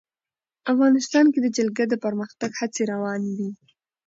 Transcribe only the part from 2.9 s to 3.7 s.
روانې دي.